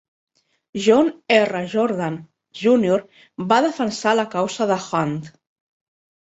[0.85, 1.61] John R.
[1.73, 2.17] Jordan,
[2.63, 3.05] Junior,
[3.53, 5.15] va defensar la causa de Hunt.